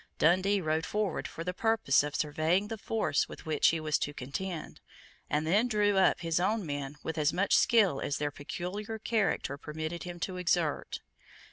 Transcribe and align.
Dundee 0.17 0.59
rode 0.61 0.87
forward 0.87 1.27
for 1.27 1.43
the 1.43 1.53
purpose 1.53 2.01
of 2.01 2.15
surveying 2.15 2.69
the 2.69 2.77
force 2.79 3.29
with 3.29 3.45
which 3.45 3.67
he 3.67 3.79
was 3.79 3.99
to 3.99 4.15
contend, 4.15 4.81
and 5.29 5.45
then 5.45 5.67
drew 5.67 5.95
up 5.95 6.21
his 6.21 6.39
own 6.39 6.65
men 6.65 6.95
with 7.03 7.19
as 7.19 7.31
much 7.31 7.55
skill 7.55 8.01
as 8.01 8.17
their 8.17 8.31
peculiar 8.31 8.97
character 8.97 9.59
permitted 9.59 10.01
him 10.01 10.19
to 10.21 10.37
exert. 10.37 11.01